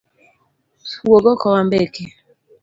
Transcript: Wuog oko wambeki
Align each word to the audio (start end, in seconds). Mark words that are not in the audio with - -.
Wuog 1.07 1.25
oko 1.33 1.45
wambeki 1.53 2.05